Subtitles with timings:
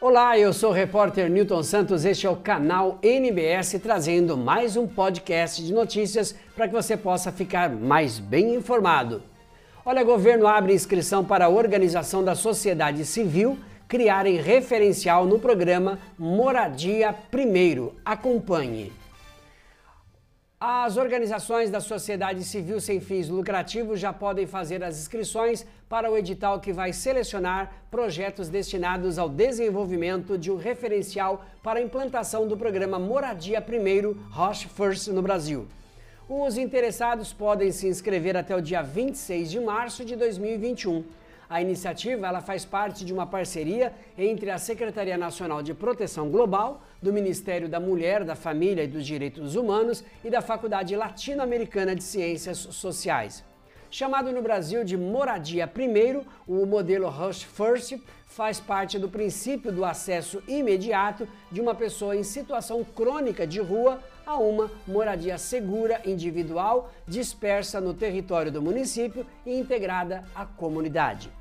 [0.00, 2.04] Olá, eu sou o repórter Newton Santos.
[2.04, 7.32] Este é o canal NBS trazendo mais um podcast de notícias para que você possa
[7.32, 9.20] ficar mais bem informado.
[9.84, 13.58] Olha, governo abre inscrição para a organização da sociedade civil
[13.88, 17.96] criarem referencial no programa Moradia Primeiro.
[18.04, 18.92] Acompanhe.
[20.60, 26.18] As organizações da sociedade civil sem fins lucrativos já podem fazer as inscrições para o
[26.18, 32.56] edital que vai selecionar projetos destinados ao desenvolvimento de um referencial para a implantação do
[32.56, 35.68] programa Moradia Primeiro Roche First no Brasil.
[36.28, 41.04] Os interessados podem se inscrever até o dia 26 de março de 2021.
[41.50, 46.82] A iniciativa ela faz parte de uma parceria entre a Secretaria Nacional de Proteção Global,
[47.00, 52.02] do Ministério da Mulher, da Família e dos Direitos Humanos e da Faculdade Latino-Americana de
[52.02, 53.42] Ciências Sociais.
[53.90, 59.86] Chamado no Brasil de Moradia Primeiro, o modelo Rush First faz parte do princípio do
[59.86, 66.92] acesso imediato de uma pessoa em situação crônica de rua a uma moradia segura, individual,
[67.06, 71.37] dispersa no território do município e integrada à comunidade.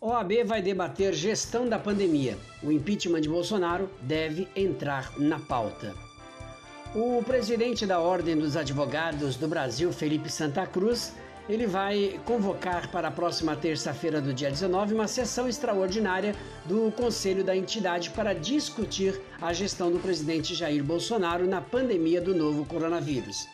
[0.00, 2.38] OAB vai debater gestão da pandemia.
[2.62, 5.94] O impeachment de Bolsonaro deve entrar na pauta.
[6.92, 11.12] O presidente da Ordem dos Advogados do Brasil, Felipe Santa Cruz,
[11.48, 16.34] ele vai convocar para a próxima terça-feira do dia 19 uma sessão extraordinária
[16.64, 22.34] do Conselho da entidade para discutir a gestão do presidente Jair Bolsonaro na pandemia do
[22.34, 23.46] novo coronavírus.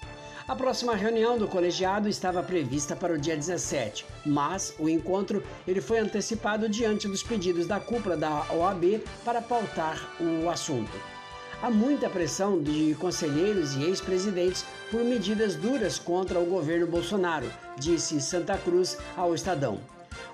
[0.48, 5.82] A próxima reunião do colegiado estava prevista para o dia 17, mas o encontro ele
[5.82, 11.16] foi antecipado diante dos pedidos da cúpula da OAB para pautar o assunto.
[11.62, 18.20] Há muita pressão de conselheiros e ex-presidentes por medidas duras contra o governo Bolsonaro, disse
[18.20, 19.80] Santa Cruz ao Estadão.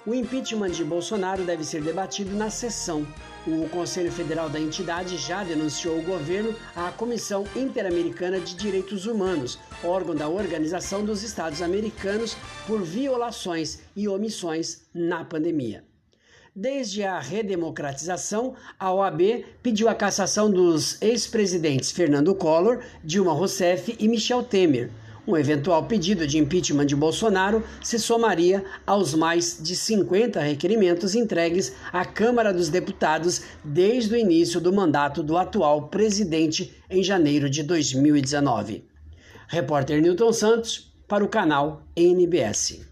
[0.04, 3.06] O impeachment de Bolsonaro deve ser debatido na sessão.
[3.46, 9.60] O Conselho Federal da entidade já denunciou o governo à Comissão Interamericana de Direitos Humanos,
[9.84, 15.84] órgão da Organização dos Estados Americanos, por violações e omissões na pandemia.
[16.54, 24.06] Desde a redemocratização, a OAB pediu a cassação dos ex-presidentes Fernando Collor, Dilma Rousseff e
[24.06, 24.90] Michel Temer.
[25.26, 31.72] Um eventual pedido de impeachment de Bolsonaro se somaria aos mais de 50 requerimentos entregues
[31.90, 37.62] à Câmara dos Deputados desde o início do mandato do atual presidente em janeiro de
[37.62, 38.84] 2019.
[39.48, 42.91] Repórter Newton Santos para o canal NBS.